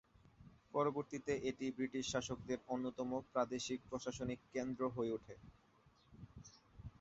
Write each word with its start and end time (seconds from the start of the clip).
পরবর্তীতে 0.73 1.33
এটি 1.49 1.65
ব্রিটিশ 1.77 2.05
শাসকদের 2.13 2.59
অন্যতম 2.67 3.09
প্রাদেশিক 3.33 3.79
প্রশাসনিক 3.89 4.39
কেন্দ্র 4.53 4.81
হয়ে 4.95 5.13
ওঠে। 5.13 5.35